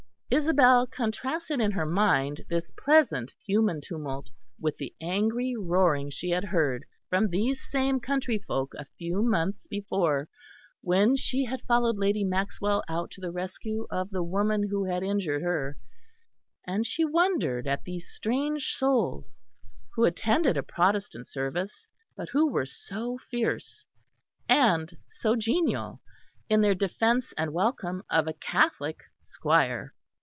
Isabel 0.33 0.87
contrasted 0.87 1.59
in 1.59 1.71
her 1.71 1.85
mind 1.85 2.45
this 2.49 2.71
pleasant 2.79 3.33
human 3.45 3.81
tumult 3.81 4.31
with 4.57 4.77
the 4.77 4.95
angry 5.01 5.57
roaring 5.57 6.09
she 6.09 6.29
had 6.29 6.45
heard 6.45 6.85
from 7.09 7.27
these 7.27 7.61
same 7.69 7.99
country 7.99 8.39
folk 8.39 8.73
a 8.75 8.85
few 8.97 9.21
months 9.23 9.67
before, 9.67 10.29
when 10.79 11.17
she 11.17 11.43
had 11.43 11.61
followed 11.63 11.97
Lady 11.97 12.23
Maxwell 12.23 12.81
out 12.87 13.11
to 13.11 13.19
the 13.19 13.29
rescue 13.29 13.85
of 13.91 14.09
the 14.09 14.23
woman 14.23 14.69
who 14.69 14.85
had 14.85 15.03
injured 15.03 15.41
her; 15.41 15.77
and 16.65 16.85
she 16.87 17.03
wondered 17.03 17.67
at 17.67 17.83
these 17.83 18.07
strange 18.07 18.71
souls, 18.71 19.35
who 19.95 20.05
attended 20.05 20.55
a 20.55 20.63
Protestant 20.63 21.27
service, 21.27 21.89
but 22.15 22.29
were 22.33 22.65
so 22.65 23.17
fierce 23.29 23.83
and 24.47 24.97
so 25.09 25.35
genial 25.35 25.99
in 26.47 26.61
their 26.61 26.73
defence 26.73 27.33
and 27.35 27.51
welcome 27.51 28.03
of 28.09 28.27
a 28.29 28.33
Catholic 28.33 29.01
squire. 29.23 29.93